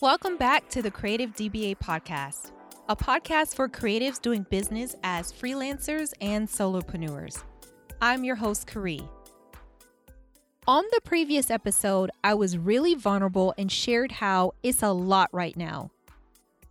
Welcome 0.00 0.36
back 0.36 0.68
to 0.70 0.80
the 0.80 0.92
Creative 0.92 1.34
DBA 1.34 1.78
podcast, 1.78 2.52
a 2.88 2.94
podcast 2.94 3.56
for 3.56 3.68
creatives 3.68 4.22
doing 4.22 4.46
business 4.48 4.94
as 5.02 5.32
freelancers 5.32 6.12
and 6.20 6.46
solopreneurs. 6.46 7.42
I'm 8.00 8.22
your 8.22 8.36
host, 8.36 8.68
Kari. 8.68 9.02
On 10.68 10.84
the 10.92 11.00
previous 11.02 11.50
episode, 11.50 12.12
I 12.22 12.34
was 12.34 12.56
really 12.56 12.94
vulnerable 12.94 13.54
and 13.58 13.72
shared 13.72 14.12
how 14.12 14.52
it's 14.62 14.84
a 14.84 14.92
lot 14.92 15.30
right 15.32 15.56
now. 15.56 15.90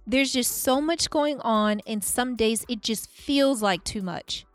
There's 0.06 0.32
just 0.32 0.60
so 0.60 0.80
much 0.80 1.10
going 1.10 1.42
on, 1.42 1.82
and 1.86 2.02
some 2.02 2.38
days 2.38 2.64
it 2.70 2.80
just 2.80 3.10
feels 3.10 3.62
like 3.62 3.84
too 3.84 4.04
much. 4.04 4.46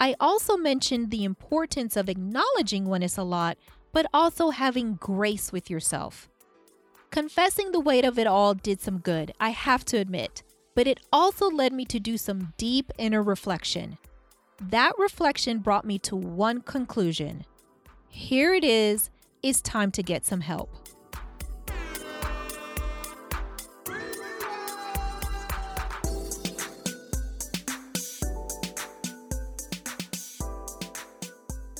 I 0.00 0.16
also 0.18 0.56
mentioned 0.56 1.10
the 1.10 1.24
importance 1.24 1.94
of 1.94 2.08
acknowledging 2.08 2.86
when 2.86 3.02
it's 3.02 3.18
a 3.18 3.22
lot, 3.22 3.58
but 3.92 4.06
also 4.14 4.48
having 4.48 4.94
grace 4.94 5.52
with 5.52 5.68
yourself. 5.68 6.30
Confessing 7.10 7.72
the 7.72 7.80
weight 7.80 8.04
of 8.04 8.18
it 8.18 8.26
all 8.26 8.54
did 8.54 8.80
some 8.80 8.98
good, 8.98 9.32
I 9.40 9.50
have 9.50 9.84
to 9.86 9.96
admit, 9.96 10.42
but 10.74 10.86
it 10.86 11.00
also 11.12 11.48
led 11.48 11.72
me 11.72 11.84
to 11.86 11.98
do 11.98 12.18
some 12.18 12.52
deep 12.58 12.92
inner 12.98 13.22
reflection. 13.22 13.96
That 14.60 14.92
reflection 14.98 15.58
brought 15.58 15.84
me 15.84 15.98
to 16.00 16.16
one 16.16 16.60
conclusion. 16.60 17.44
Here 18.08 18.54
it 18.54 18.64
is, 18.64 19.10
it's 19.42 19.60
time 19.60 19.90
to 19.92 20.02
get 20.02 20.26
some 20.26 20.40
help. 20.40 20.70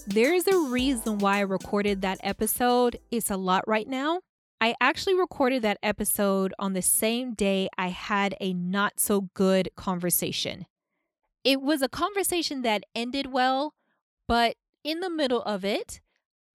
There 0.07 0.33
is 0.33 0.47
a 0.47 0.59
reason 0.71 1.19
why 1.19 1.39
I 1.39 1.41
recorded 1.41 2.01
that 2.01 2.19
episode. 2.23 2.99
It's 3.11 3.31
a 3.31 3.37
lot 3.37 3.67
right 3.67 3.87
now. 3.87 4.21
I 4.67 4.75
actually 4.81 5.15
recorded 5.15 5.63
that 5.63 5.79
episode 5.81 6.53
on 6.59 6.73
the 6.73 6.83
same 6.83 7.35
day 7.35 7.69
I 7.79 7.87
had 7.87 8.35
a 8.41 8.53
not 8.53 8.99
so 8.99 9.31
good 9.33 9.71
conversation. 9.77 10.67
It 11.45 11.63
was 11.63 11.83
a 11.83 11.89
conversation 11.89 12.63
that 12.63 12.83
ended 12.93 13.31
well, 13.31 13.75
but 14.27 14.57
in 14.83 14.99
the 14.99 15.09
middle 15.09 15.41
of 15.43 15.65
it, 15.65 16.01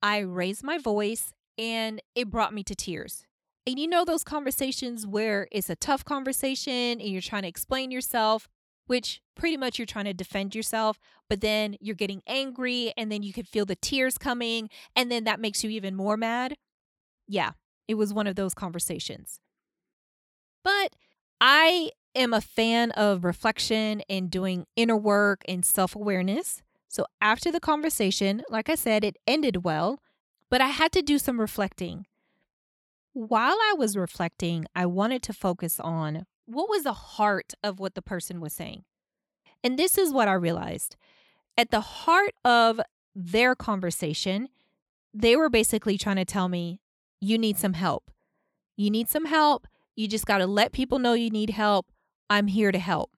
I 0.01 0.17
raised 0.17 0.61
my 0.61 0.77
voice 0.77 1.31
and 1.57 2.01
it 2.13 2.29
brought 2.29 2.53
me 2.53 2.65
to 2.65 2.75
tears. 2.75 3.23
And 3.65 3.79
you 3.79 3.87
know, 3.87 4.03
those 4.03 4.25
conversations 4.25 5.07
where 5.07 5.47
it's 5.49 5.69
a 5.69 5.77
tough 5.77 6.03
conversation 6.03 6.99
and 6.99 7.03
you're 7.03 7.21
trying 7.21 7.43
to 7.43 7.47
explain 7.47 7.91
yourself, 7.91 8.49
which 8.87 9.21
pretty 9.37 9.55
much 9.55 9.79
you're 9.79 9.85
trying 9.85 10.03
to 10.03 10.13
defend 10.13 10.53
yourself, 10.53 10.99
but 11.29 11.39
then 11.39 11.77
you're 11.79 11.95
getting 11.95 12.23
angry 12.27 12.91
and 12.97 13.09
then 13.09 13.23
you 13.23 13.31
can 13.31 13.45
feel 13.45 13.65
the 13.65 13.77
tears 13.77 14.17
coming 14.17 14.69
and 14.97 15.09
then 15.09 15.23
that 15.23 15.39
makes 15.39 15.63
you 15.63 15.69
even 15.69 15.95
more 15.95 16.17
mad. 16.17 16.57
Yeah, 17.25 17.51
it 17.87 17.95
was 17.95 18.13
one 18.13 18.27
of 18.27 18.35
those 18.35 18.53
conversations. 18.53 19.39
But 20.63 20.95
I 21.39 21.91
am 22.15 22.33
a 22.33 22.41
fan 22.41 22.91
of 22.91 23.23
reflection 23.23 24.01
and 24.09 24.29
doing 24.29 24.65
inner 24.75 24.97
work 24.97 25.41
and 25.47 25.65
self 25.65 25.95
awareness. 25.95 26.61
So 26.87 27.05
after 27.21 27.51
the 27.51 27.59
conversation, 27.59 28.43
like 28.49 28.69
I 28.69 28.75
said, 28.75 29.03
it 29.03 29.17
ended 29.25 29.63
well, 29.63 29.99
but 30.49 30.61
I 30.61 30.67
had 30.67 30.91
to 30.91 31.01
do 31.01 31.17
some 31.17 31.39
reflecting. 31.39 32.05
While 33.13 33.57
I 33.61 33.75
was 33.77 33.97
reflecting, 33.97 34.65
I 34.75 34.85
wanted 34.85 35.23
to 35.23 35.33
focus 35.33 35.79
on 35.79 36.25
what 36.45 36.69
was 36.69 36.83
the 36.83 36.93
heart 36.93 37.53
of 37.63 37.79
what 37.79 37.95
the 37.95 38.01
person 38.01 38.41
was 38.41 38.53
saying. 38.53 38.83
And 39.63 39.77
this 39.77 39.97
is 39.97 40.11
what 40.11 40.27
I 40.27 40.33
realized. 40.33 40.95
At 41.57 41.71
the 41.71 41.81
heart 41.81 42.33
of 42.43 42.81
their 43.15 43.55
conversation, 43.55 44.49
they 45.13 45.35
were 45.35 45.49
basically 45.49 45.97
trying 45.97 46.15
to 46.17 46.25
tell 46.25 46.49
me 46.49 46.79
you 47.21 47.37
need 47.37 47.57
some 47.57 47.73
help. 47.73 48.11
You 48.75 48.89
need 48.89 49.07
some 49.07 49.25
help. 49.25 49.67
You 49.95 50.07
just 50.07 50.25
got 50.25 50.39
to 50.39 50.47
let 50.47 50.71
people 50.71 50.99
know 50.99 51.13
you 51.13 51.29
need 51.29 51.51
help. 51.51 51.85
I'm 52.29 52.47
here 52.47 52.71
to 52.71 52.79
help. 52.79 53.11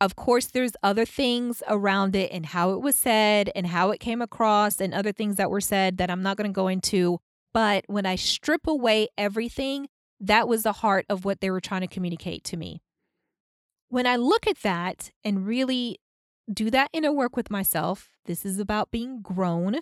Of 0.00 0.16
course, 0.16 0.46
there's 0.46 0.72
other 0.82 1.04
things 1.04 1.62
around 1.68 2.14
it 2.14 2.30
and 2.32 2.46
how 2.46 2.70
it 2.70 2.80
was 2.80 2.94
said 2.94 3.50
and 3.54 3.66
how 3.66 3.90
it 3.90 4.00
came 4.00 4.22
across 4.22 4.80
and 4.80 4.92
other 4.94 5.12
things 5.12 5.36
that 5.36 5.50
were 5.50 5.60
said 5.60 5.98
that 5.98 6.10
I'm 6.10 6.22
not 6.22 6.36
going 6.36 6.50
to 6.50 6.54
go 6.54 6.68
into. 6.68 7.20
But 7.52 7.84
when 7.86 8.06
I 8.06 8.16
strip 8.16 8.66
away 8.66 9.08
everything, 9.16 9.88
that 10.20 10.46
was 10.48 10.62
the 10.62 10.72
heart 10.72 11.06
of 11.08 11.24
what 11.24 11.40
they 11.40 11.50
were 11.50 11.60
trying 11.60 11.80
to 11.82 11.86
communicate 11.86 12.44
to 12.44 12.56
me. 12.56 12.82
When 13.88 14.06
I 14.06 14.16
look 14.16 14.46
at 14.46 14.62
that 14.62 15.10
and 15.24 15.46
really 15.46 15.98
do 16.52 16.70
that 16.70 16.90
inner 16.92 17.12
work 17.12 17.36
with 17.36 17.50
myself, 17.50 18.08
this 18.26 18.44
is 18.44 18.58
about 18.58 18.90
being 18.90 19.22
grown. 19.22 19.76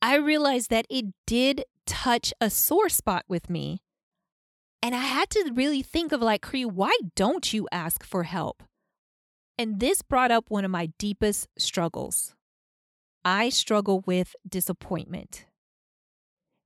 I 0.00 0.16
realized 0.16 0.70
that 0.70 0.86
it 0.88 1.06
did 1.26 1.64
touch 1.86 2.32
a 2.40 2.50
sore 2.50 2.88
spot 2.88 3.24
with 3.28 3.48
me. 3.48 3.82
And 4.82 4.94
I 4.94 4.98
had 4.98 5.30
to 5.30 5.50
really 5.54 5.82
think 5.82 6.12
of 6.12 6.20
like, 6.20 6.42
Cree, 6.42 6.64
why 6.64 6.96
don't 7.16 7.52
you 7.52 7.66
ask 7.72 8.04
for 8.04 8.24
help? 8.24 8.62
And 9.58 9.80
this 9.80 10.02
brought 10.02 10.30
up 10.30 10.50
one 10.50 10.64
of 10.64 10.70
my 10.70 10.90
deepest 10.98 11.48
struggles. 11.58 12.34
I 13.24 13.48
struggle 13.48 14.02
with 14.06 14.36
disappointment. 14.46 15.46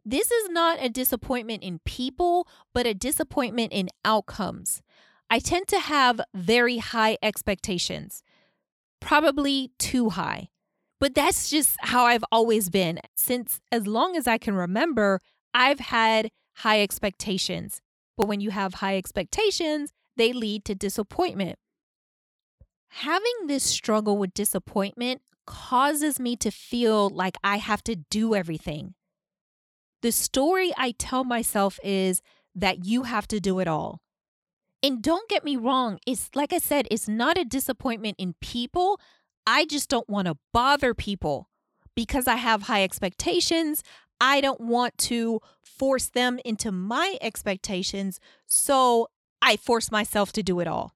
This 0.04 0.30
is 0.30 0.48
not 0.48 0.82
a 0.82 0.88
disappointment 0.88 1.62
in 1.62 1.80
people, 1.84 2.48
but 2.72 2.86
a 2.86 2.94
disappointment 2.94 3.72
in 3.72 3.90
outcomes. 4.04 4.80
I 5.30 5.38
tend 5.38 5.68
to 5.68 5.78
have 5.78 6.20
very 6.34 6.78
high 6.78 7.18
expectations, 7.22 8.22
probably 9.00 9.70
too 9.78 10.10
high. 10.10 10.48
But 11.00 11.14
that's 11.14 11.48
just 11.48 11.76
how 11.80 12.06
I've 12.06 12.24
always 12.32 12.70
been. 12.70 13.00
Since 13.16 13.60
as 13.70 13.86
long 13.86 14.16
as 14.16 14.26
I 14.26 14.38
can 14.38 14.54
remember, 14.54 15.20
I've 15.54 15.80
had 15.80 16.30
high 16.56 16.82
expectations. 16.82 17.80
But 18.16 18.26
when 18.26 18.40
you 18.40 18.50
have 18.50 18.74
high 18.74 18.96
expectations, 18.96 19.92
they 20.16 20.32
lead 20.32 20.64
to 20.64 20.74
disappointment. 20.74 21.58
Having 22.88 23.46
this 23.46 23.62
struggle 23.62 24.16
with 24.16 24.34
disappointment 24.34 25.22
causes 25.46 26.18
me 26.18 26.36
to 26.36 26.50
feel 26.50 27.08
like 27.08 27.36
I 27.44 27.56
have 27.58 27.82
to 27.84 27.96
do 28.10 28.34
everything. 28.34 28.94
The 30.02 30.12
story 30.12 30.72
I 30.76 30.94
tell 30.98 31.24
myself 31.24 31.78
is 31.82 32.20
that 32.54 32.84
you 32.84 33.04
have 33.04 33.28
to 33.28 33.40
do 33.40 33.60
it 33.60 33.68
all. 33.68 34.00
And 34.82 35.02
don't 35.02 35.28
get 35.28 35.44
me 35.44 35.56
wrong, 35.56 35.98
it's 36.06 36.30
like 36.34 36.52
I 36.52 36.58
said, 36.58 36.86
it's 36.90 37.08
not 37.08 37.36
a 37.36 37.44
disappointment 37.44 38.16
in 38.18 38.34
people. 38.40 39.00
I 39.50 39.64
just 39.64 39.88
don't 39.88 40.10
want 40.10 40.26
to 40.28 40.36
bother 40.52 40.92
people 40.92 41.48
because 41.96 42.26
I 42.26 42.34
have 42.34 42.64
high 42.64 42.84
expectations. 42.84 43.82
I 44.20 44.42
don't 44.42 44.60
want 44.60 44.98
to 44.98 45.40
force 45.62 46.10
them 46.10 46.38
into 46.44 46.70
my 46.70 47.16
expectations. 47.22 48.20
So 48.46 49.08
I 49.40 49.56
force 49.56 49.90
myself 49.90 50.32
to 50.32 50.42
do 50.42 50.60
it 50.60 50.68
all. 50.68 50.92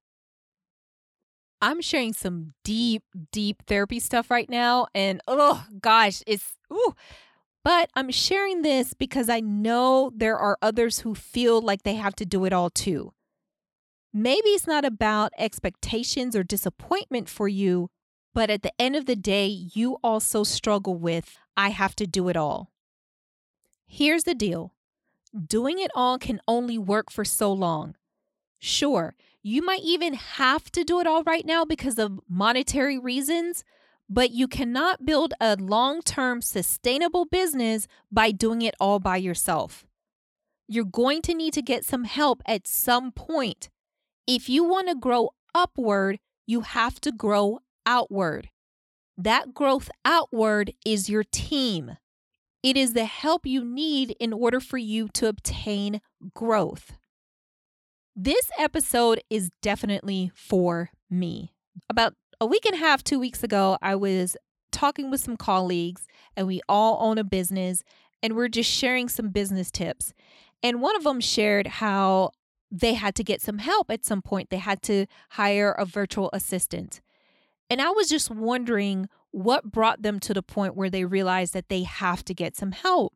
I'm 1.62 1.80
sharing 1.80 2.12
some 2.12 2.52
deep, 2.62 3.04
deep 3.30 3.62
therapy 3.66 3.98
stuff 3.98 4.30
right 4.30 4.50
now. 4.50 4.86
And 4.94 5.22
oh 5.26 5.64
gosh, 5.80 6.22
it's, 6.26 6.52
ooh. 6.70 6.94
But 7.64 7.88
I'm 7.96 8.10
sharing 8.10 8.60
this 8.60 8.92
because 8.92 9.30
I 9.30 9.40
know 9.40 10.12
there 10.14 10.36
are 10.36 10.58
others 10.60 10.98
who 10.98 11.14
feel 11.14 11.62
like 11.62 11.84
they 11.84 11.94
have 11.94 12.16
to 12.16 12.26
do 12.26 12.44
it 12.44 12.52
all 12.52 12.69
too. 12.69 13.14
Maybe 14.12 14.50
it's 14.50 14.66
not 14.66 14.84
about 14.84 15.32
expectations 15.38 16.36
or 16.36 16.42
disappointment 16.42 17.30
for 17.30 17.48
you, 17.48 17.88
but 18.34 18.50
at 18.50 18.62
the 18.62 18.72
end 18.78 18.97
of 18.97 19.06
the 19.06 19.16
day, 19.16 19.47
you 19.47 19.98
also 20.03 20.44
struggle 20.44 20.97
with, 20.97 21.38
I 21.56 21.70
have 21.70 21.94
to 21.97 22.06
do 22.06 22.28
it 22.28 22.37
all. 22.37 22.70
Here's 23.87 24.25
the 24.25 24.34
deal 24.34 24.72
doing 25.47 25.78
it 25.78 25.91
all 25.94 26.19
can 26.19 26.41
only 26.47 26.78
work 26.78 27.10
for 27.10 27.25
so 27.25 27.53
long. 27.53 27.94
Sure, 28.59 29.15
you 29.43 29.65
might 29.65 29.82
even 29.82 30.15
have 30.15 30.70
to 30.72 30.84
do 30.84 31.00
it 31.00 31.06
all 31.06 31.22
right 31.25 31.44
now 31.44 31.65
because 31.65 31.98
of 31.98 32.20
monetary 32.28 32.98
reasons, 32.98 33.65
but 34.09 34.31
you 34.31 34.47
cannot 34.47 35.04
build 35.04 35.34
a 35.41 35.56
long 35.56 36.00
term 36.03 36.41
sustainable 36.41 37.25
business 37.25 37.88
by 38.10 38.31
doing 38.31 38.62
it 38.62 38.75
all 38.78 38.99
by 38.99 39.17
yourself. 39.17 39.84
You're 40.69 40.84
going 40.84 41.23
to 41.23 41.34
need 41.34 41.55
to 41.55 41.62
get 41.62 41.84
some 41.84 42.05
help 42.05 42.43
at 42.46 42.67
some 42.67 43.12
point. 43.12 43.69
If 44.26 44.49
you 44.49 44.64
want 44.64 44.88
to 44.88 44.94
grow 44.94 45.31
upward, 45.55 46.19
you 46.46 46.61
have 46.61 47.00
to 47.00 47.12
grow 47.12 47.58
outward. 47.87 48.50
That 49.17 49.55
growth 49.55 49.90
outward 50.05 50.73
is 50.84 51.08
your 51.08 51.25
team. 51.25 51.96
It 52.62 52.76
is 52.76 52.93
the 52.93 53.05
help 53.05 53.44
you 53.46 53.64
need 53.64 54.17
in 54.20 54.32
order 54.32 54.61
for 54.61 54.79
you 54.79 55.08
to 55.14 55.29
obtain 55.29 56.00
growth. 56.34 56.93
This 58.14 58.50
episode 58.58 59.20
is 59.31 59.50
definitely 59.62 60.31
for 60.34 60.90
me. 61.11 61.52
About 61.88 62.14
a 62.40 62.46
week 62.46 62.67
and 62.67 62.75
a 62.75 62.79
half, 62.79 63.02
two 63.02 63.19
weeks 63.19 63.43
ago, 63.43 63.79
I 63.82 63.94
was 63.94 64.37
talking 64.70 65.11
with 65.11 65.20
some 65.20 65.37
colleagues, 65.37 66.06
and 66.37 66.46
we 66.46 66.61
all 66.69 66.99
own 67.00 67.19
a 67.19 67.25
business, 67.25 67.82
and 68.23 68.34
we're 68.34 68.49
just 68.49 68.70
sharing 68.70 69.08
some 69.08 69.31
business 69.31 69.70
tips. 69.70 70.12
And 70.62 70.81
one 70.81 70.96
of 70.96 71.05
them 71.05 71.20
shared 71.20 71.67
how 71.67 72.31
they 72.70 72.94
had 72.94 73.14
to 73.17 73.25
get 73.25 73.40
some 73.40 73.58
help 73.58 73.90
at 73.90 74.05
some 74.05 74.23
point. 74.23 74.50
They 74.50 74.58
had 74.58 74.82
to 74.82 75.06
hire 75.31 75.73
a 75.73 75.84
virtual 75.84 76.31
assistant. 76.32 77.00
And 77.72 77.80
I 77.80 77.88
was 77.88 78.10
just 78.10 78.30
wondering 78.30 79.08
what 79.30 79.72
brought 79.72 80.02
them 80.02 80.20
to 80.20 80.34
the 80.34 80.42
point 80.42 80.76
where 80.76 80.90
they 80.90 81.06
realized 81.06 81.54
that 81.54 81.70
they 81.70 81.84
have 81.84 82.22
to 82.26 82.34
get 82.34 82.54
some 82.54 82.72
help. 82.72 83.14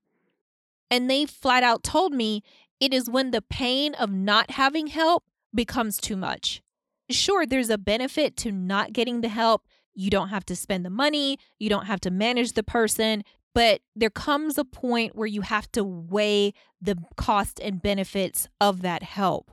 And 0.90 1.10
they 1.10 1.26
flat 1.26 1.62
out 1.62 1.84
told 1.84 2.14
me 2.14 2.42
It 2.80 2.94
is 2.94 3.10
when 3.10 3.32
the 3.32 3.42
pain 3.42 3.92
of 3.96 4.10
not 4.10 4.52
having 4.52 4.86
help 4.86 5.24
becomes 5.54 5.98
too 5.98 6.16
much. 6.16 6.62
Sure, 7.10 7.44
there's 7.44 7.68
a 7.68 7.76
benefit 7.76 8.34
to 8.38 8.50
not 8.50 8.94
getting 8.94 9.20
the 9.20 9.28
help. 9.28 9.66
You 9.92 10.08
don't 10.08 10.30
have 10.30 10.46
to 10.46 10.56
spend 10.56 10.86
the 10.86 10.90
money, 10.90 11.38
you 11.58 11.68
don't 11.68 11.84
have 11.84 12.00
to 12.00 12.10
manage 12.10 12.54
the 12.54 12.62
person, 12.62 13.24
but 13.54 13.82
there 13.94 14.08
comes 14.08 14.56
a 14.56 14.64
point 14.64 15.14
where 15.14 15.28
you 15.28 15.42
have 15.42 15.70
to 15.72 15.84
weigh 15.84 16.54
the 16.80 16.96
cost 17.18 17.60
and 17.60 17.82
benefits 17.82 18.48
of 18.58 18.80
that 18.80 19.02
help. 19.02 19.50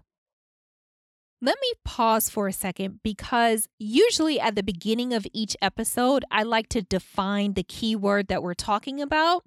Let 1.44 1.57
me 1.62 1.74
pause 1.84 2.30
for 2.30 2.48
a 2.48 2.54
second 2.54 3.01
because 3.04 3.68
usually 3.78 4.40
at 4.40 4.56
the 4.56 4.63
beginning 4.63 5.13
of 5.13 5.28
each 5.34 5.57
episode, 5.62 6.24
I 6.31 6.44
like 6.44 6.69
to 6.69 6.81
define 6.81 7.56
the 7.56 7.63
keyword 7.63 8.30
that 8.30 8.42
we're 8.42 8.54
talking 8.54 9.01
about. 9.01 9.44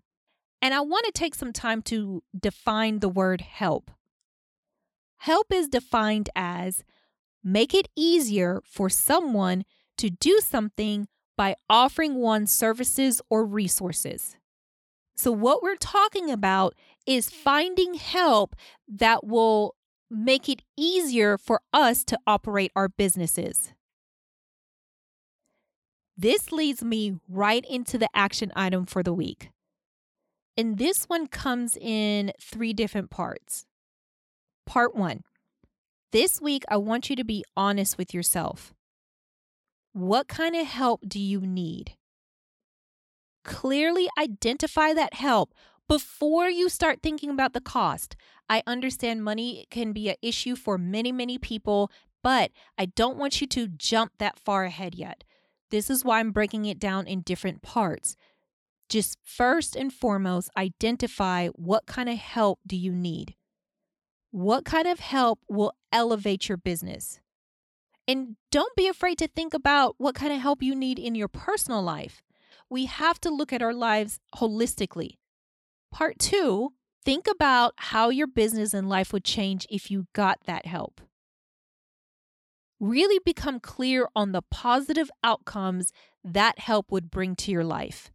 And 0.61 0.75
I 0.75 0.83
want 0.83 1.07
to 1.07 1.13
take 1.13 1.35
some 1.35 1.55
time 1.55 1.81
to 1.85 2.23
define 2.39 2.99
the 2.99 3.09
word 3.09 3.41
help. 3.41 3.91
Help 5.21 5.51
is 5.51 5.69
defined 5.69 6.29
as 6.37 6.85
make 7.43 7.73
it 7.73 7.89
easier 7.97 8.61
for 8.67 8.91
someone 8.91 9.65
to 9.97 10.11
do 10.11 10.41
something 10.41 11.09
by 11.35 11.55
offering 11.71 12.17
one 12.17 12.47
services 12.47 13.23
or 13.31 13.47
resources. 13.47 14.37
So, 15.15 15.33
what 15.33 15.63
we're 15.63 15.77
talking 15.77 16.31
about 16.31 16.75
is 17.07 17.31
finding 17.31 17.95
help 17.95 18.55
that 18.87 19.27
will 19.27 19.76
make 20.11 20.49
it 20.49 20.63
easier 20.77 21.37
for 21.37 21.61
us 21.73 22.05
to 22.05 22.19
operate 22.27 22.73
our 22.77 22.89
businesses. 22.89 23.73
This 26.17 26.51
leads 26.51 26.83
me 26.83 27.19
right 27.29 27.65
into 27.69 27.99
the 27.99 28.09
action 28.15 28.51
item 28.57 28.87
for 28.87 29.03
the 29.03 29.13
week. 29.13 29.51
And 30.57 30.79
this 30.79 31.05
one 31.05 31.27
comes 31.27 31.77
in 31.77 32.33
three 32.41 32.73
different 32.73 33.11
parts. 33.11 33.67
Part 34.65 34.97
one 34.97 35.23
this 36.13 36.41
week, 36.41 36.65
I 36.71 36.79
want 36.79 37.11
you 37.11 37.17
to 37.17 37.25
be 37.25 37.45
honest 37.57 37.99
with 37.99 38.15
yourself. 38.15 38.73
What 39.93 40.29
kind 40.29 40.57
of 40.57 40.67
help 40.67 41.03
do 41.07 41.19
you 41.19 41.41
need? 41.41 41.93
Clearly 43.45 44.09
identify 44.19 44.95
that 44.95 45.15
help 45.15 45.53
before 45.89 46.49
you 46.49 46.69
start 46.69 47.01
thinking 47.03 47.29
about 47.29 47.53
the 47.53 47.61
cost. 47.61 48.17
I 48.49 48.63
understand 48.67 49.25
money 49.25 49.67
can 49.71 49.93
be 49.93 50.09
an 50.09 50.17
issue 50.23 50.57
for 50.57 50.79
many, 50.79 51.13
many 51.13 51.39
people, 51.39 51.91
but 52.23 52.51
I 52.79 52.87
don't 52.87 53.19
want 53.19 53.41
you 53.41 53.47
to 53.49 53.69
jump 53.69 54.13
that 54.19 54.39
far 54.39 54.65
ahead 54.65 54.95
yet. 54.95 55.25
This 55.71 55.91
is 55.91 56.05
why 56.05 56.21
I'm 56.21 56.31
breaking 56.31 56.65
it 56.65 56.79
down 56.79 57.07
in 57.07 57.21
different 57.21 57.63
parts. 57.63 58.17
Just 58.89 59.19
first 59.25 59.75
and 59.75 59.93
foremost, 59.93 60.51
identify 60.57 61.49
what 61.49 61.87
kind 61.87 62.09
of 62.09 62.19
help 62.19 62.61
do 62.67 62.77
you 62.77 62.93
need? 62.93 63.35
What 64.31 64.65
kind 64.65 64.87
of 64.87 65.01
help 65.01 65.41
will 65.49 65.73
elevate 65.91 66.49
your 66.49 66.59
business? 66.59 67.21
And 68.07 68.37
don't 68.53 68.77
be 68.77 68.87
afraid 68.87 69.19
to 69.19 69.27
think 69.27 69.55
about 69.55 69.97
what 69.99 70.15
kind 70.15 70.33
of 70.33 70.41
help 70.41 70.63
you 70.63 70.77
need 70.77 71.01
in 71.01 71.17
your 71.17 71.27
personal 71.27 71.83
life. 71.83 72.23
We 72.71 72.87
have 72.87 73.21
to 73.23 73.31
look 73.31 73.53
at 73.53 73.63
our 73.63 73.75
lives 73.75 74.21
holistically. 74.37 75.17
Part 75.91 76.19
two, 76.19 76.75
think 77.07 77.29
about 77.31 77.73
how 77.77 78.11
your 78.11 78.27
business 78.27 78.75
and 78.75 78.89
life 78.89 79.13
would 79.13 79.25
change 79.25 79.65
if 79.71 79.93
you 79.93 80.09
got 80.13 80.41
that 80.47 80.67
help. 80.67 81.01
Really 82.81 83.21
become 83.25 83.61
clear 83.61 84.09
on 84.17 84.33
the 84.33 84.43
positive 84.43 85.09
outcomes 85.23 85.93
that 86.25 86.59
help 86.59 86.91
would 86.91 87.09
bring 87.09 87.37
to 87.37 87.53
your 87.53 87.63
life. 87.63 88.11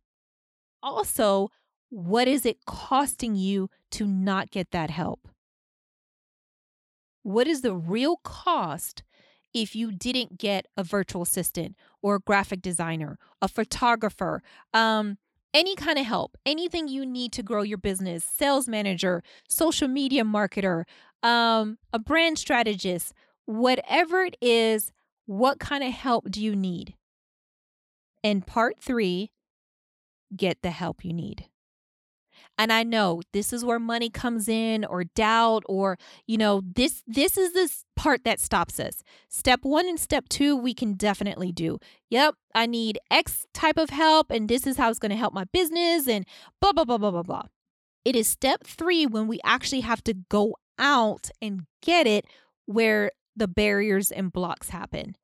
Also, 0.83 1.47
what 1.89 2.27
is 2.27 2.45
it 2.45 2.65
costing 2.65 3.35
you 3.35 3.69
to 3.91 4.05
not 4.05 4.51
get 4.51 4.71
that 4.71 4.89
help? 4.89 5.29
What 7.23 7.47
is 7.47 7.61
the 7.61 7.73
real 7.73 8.17
cost 8.17 9.03
if 9.53 9.73
you 9.73 9.93
didn't 9.93 10.37
get 10.37 10.65
a 10.75 10.83
virtual 10.83 11.21
assistant 11.21 11.77
or 12.01 12.15
a 12.15 12.19
graphic 12.19 12.61
designer, 12.61 13.17
a 13.41 13.47
photographer, 13.47 14.43
um, 14.73 15.17
any 15.53 15.75
kind 15.75 15.99
of 15.99 16.05
help, 16.05 16.37
anything 16.45 16.87
you 16.87 17.05
need 17.05 17.31
to 17.33 17.43
grow 17.43 17.61
your 17.61 17.77
business, 17.77 18.23
sales 18.23 18.67
manager, 18.67 19.21
social 19.47 19.87
media 19.87 20.23
marketer, 20.23 20.83
um, 21.23 21.77
a 21.93 21.99
brand 21.99 22.37
strategist, 22.39 23.13
whatever 23.45 24.23
it 24.23 24.37
is, 24.41 24.91
what 25.25 25.59
kind 25.59 25.83
of 25.83 25.91
help 25.91 26.31
do 26.31 26.41
you 26.41 26.55
need? 26.55 26.95
And 28.23 28.45
part 28.45 28.77
three, 28.79 29.31
get 30.35 30.61
the 30.61 30.71
help 30.71 31.03
you 31.03 31.13
need. 31.13 31.47
And 32.61 32.71
I 32.71 32.83
know 32.83 33.23
this 33.33 33.53
is 33.53 33.65
where 33.65 33.79
money 33.79 34.11
comes 34.11 34.47
in 34.47 34.85
or 34.85 35.03
doubt 35.03 35.63
or 35.65 35.97
you 36.27 36.37
know 36.37 36.61
this 36.63 37.01
this 37.07 37.35
is 37.35 37.53
this 37.53 37.85
part 37.95 38.23
that 38.23 38.39
stops 38.39 38.79
us. 38.79 39.01
Step 39.29 39.61
1 39.63 39.87
and 39.87 39.99
step 39.99 40.29
2 40.29 40.55
we 40.55 40.75
can 40.75 40.93
definitely 40.93 41.51
do. 41.51 41.79
Yep, 42.11 42.35
I 42.53 42.67
need 42.67 42.99
X 43.09 43.47
type 43.51 43.79
of 43.79 43.89
help 43.89 44.29
and 44.29 44.47
this 44.47 44.67
is 44.67 44.77
how 44.77 44.91
it's 44.91 44.99
going 44.99 45.09
to 45.09 45.15
help 45.15 45.33
my 45.33 45.45
business 45.45 46.07
and 46.07 46.23
blah 46.61 46.71
blah 46.71 46.85
blah 46.85 46.99
blah 46.99 47.09
blah 47.09 47.23
blah. 47.23 47.45
It 48.05 48.15
is 48.15 48.27
step 48.27 48.63
3 48.63 49.07
when 49.07 49.27
we 49.27 49.39
actually 49.43 49.81
have 49.81 50.03
to 50.03 50.13
go 50.13 50.55
out 50.77 51.31
and 51.41 51.61
get 51.81 52.05
it 52.05 52.27
where 52.67 53.09
the 53.35 53.47
barriers 53.47 54.11
and 54.11 54.31
blocks 54.31 54.69
happen. 54.69 55.15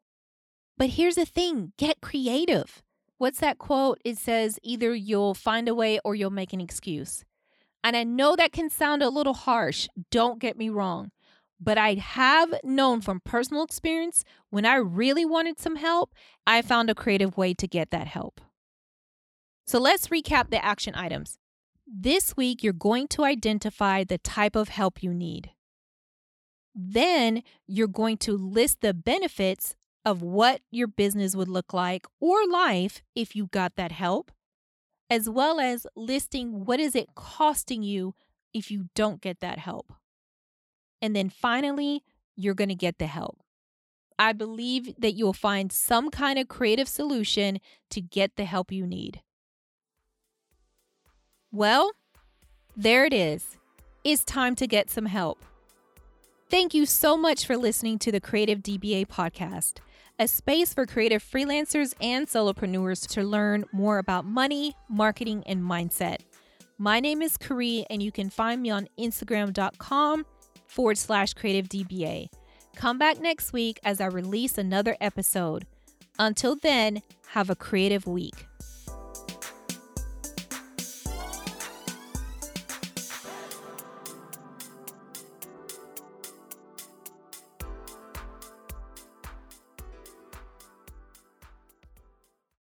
But 0.76 0.90
here's 0.90 1.16
the 1.16 1.26
thing, 1.26 1.74
get 1.78 2.02
creative. 2.02 2.82
What's 3.18 3.40
that 3.40 3.58
quote? 3.58 4.00
It 4.06 4.18
says, 4.18 4.60
either 4.62 4.94
you'll 4.94 5.34
find 5.34 5.68
a 5.68 5.76
way 5.76 6.00
or 6.04 6.14
you'll 6.14 6.30
make 6.30 6.54
an 6.54 6.62
excuse. 6.62 7.26
And 7.84 7.96
I 7.96 8.04
know 8.04 8.36
that 8.36 8.52
can 8.52 8.70
sound 8.70 9.02
a 9.02 9.10
little 9.10 9.34
harsh, 9.34 9.88
don't 10.12 10.40
get 10.40 10.58
me 10.58 10.70
wrong, 10.70 11.12
but 11.60 11.78
I 11.78 11.96
have 11.96 12.54
known 12.64 13.02
from 13.02 13.22
personal 13.24 13.64
experience 13.64 14.24
when 14.50 14.66
I 14.66 14.76
really 14.76 15.26
wanted 15.26 15.60
some 15.60 15.78
help, 15.78 16.14
I 16.46 16.62
found 16.62 16.90
a 16.90 16.96
creative 16.96 17.38
way 17.38 17.54
to 17.56 17.68
get 17.68 17.92
that 17.92 18.08
help. 18.08 18.42
So 19.66 19.80
let's 19.80 20.08
recap 20.08 20.50
the 20.50 20.64
action 20.64 20.96
items. 20.96 21.38
This 21.86 22.36
week, 22.36 22.64
you're 22.64 22.74
going 22.74 23.08
to 23.10 23.24
identify 23.24 24.04
the 24.04 24.18
type 24.18 24.56
of 24.56 24.70
help 24.70 25.02
you 25.02 25.14
need. 25.14 25.52
Then 26.76 27.44
you're 27.66 27.88
going 27.88 28.18
to 28.18 28.38
list 28.38 28.82
the 28.82 28.94
benefits 28.94 29.76
of 30.08 30.22
what 30.22 30.62
your 30.72 30.88
business 30.88 31.36
would 31.36 31.50
look 31.50 31.74
like 31.74 32.08
or 32.22 32.48
life 32.48 33.04
if 33.14 33.36
you 33.36 33.48
got 33.48 33.76
that 33.76 33.92
help, 33.92 34.32
as 35.10 35.30
well 35.30 35.60
as 35.60 35.86
listing 35.98 36.64
what 36.64 36.80
is 36.80 36.96
it 36.96 37.14
costing 37.14 37.84
you 37.84 38.16
if 38.54 38.72
you 38.72 38.86
don't 38.96 39.20
get 39.20 39.42
that 39.42 39.60
help. 39.60 39.92
And 41.02 41.14
then 41.14 41.30
finally, 41.30 42.06
you're 42.38 42.54
going 42.54 42.70
to 42.70 42.76
get 42.76 43.00
the 43.00 43.08
help. 43.08 43.42
I 44.18 44.32
believe 44.32 44.96
that 44.98 45.12
you'll 45.12 45.34
find 45.34 45.74
some 45.74 46.10
kind 46.10 46.40
of 46.40 46.48
creative 46.48 46.88
solution 46.88 47.60
to 47.90 48.00
get 48.00 48.38
the 48.38 48.46
help 48.46 48.72
you 48.72 48.88
need. 48.88 49.22
Well, 51.52 51.92
there 52.78 53.04
it 53.04 53.14
is. 53.14 53.58
It's 54.06 54.24
time 54.24 54.56
to 54.56 54.68
get 54.68 54.90
some 54.90 55.08
help. 55.08 55.44
Thank 56.50 56.74
you 56.74 56.86
so 56.86 57.18
much 57.18 57.46
for 57.46 57.58
listening 57.58 58.00
to 58.00 58.12
the 58.12 58.22
Creative 58.22 58.60
DBA 58.60 59.08
podcast 59.08 59.80
a 60.20 60.28
space 60.28 60.74
for 60.74 60.86
creative 60.86 61.22
freelancers 61.22 61.94
and 62.02 62.26
solopreneurs 62.26 63.08
to 63.08 63.22
learn 63.22 63.66
more 63.72 64.00
about 64.00 64.26
money, 64.26 64.74
marketing, 64.90 65.44
and 65.46 65.62
mindset. 65.62 66.22
My 66.80 67.00
name 67.00 67.22
is 67.22 67.38
Kari, 67.38 67.86
and 67.90 68.02
you 68.02 68.12
can 68.12 68.32
find 68.32 68.62
me 68.62 68.72
on 68.72 68.88
Instagram.com 68.98 70.26
forward 70.66 70.98
slash 70.98 71.34
creative 71.34 71.70
DBA. 71.70 72.30
Come 72.76 72.98
back 72.98 73.20
next 73.20 73.54
week 73.54 73.80
as 73.84 74.02
I 74.02 74.06
release 74.06 74.58
another 74.58 74.96
episode. 75.02 75.68
Until 76.18 76.56
then, 76.56 77.04
have 77.28 77.50
a 77.50 77.56
creative 77.56 78.08
week. 78.08 78.48